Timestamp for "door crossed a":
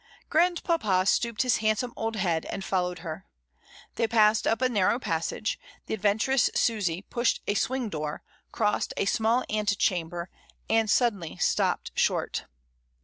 7.87-9.05